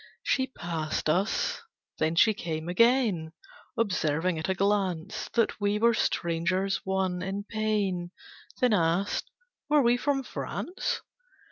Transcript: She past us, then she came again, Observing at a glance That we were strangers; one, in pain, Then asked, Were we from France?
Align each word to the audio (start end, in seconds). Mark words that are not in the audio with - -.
She 0.23 0.47
past 0.47 1.11
us, 1.11 1.61
then 1.99 2.15
she 2.15 2.33
came 2.33 2.67
again, 2.67 3.33
Observing 3.77 4.39
at 4.39 4.49
a 4.49 4.55
glance 4.55 5.29
That 5.35 5.61
we 5.61 5.77
were 5.77 5.93
strangers; 5.93 6.81
one, 6.83 7.21
in 7.21 7.43
pain, 7.43 8.09
Then 8.59 8.73
asked, 8.73 9.29
Were 9.69 9.83
we 9.83 9.97
from 9.97 10.23
France? 10.23 11.01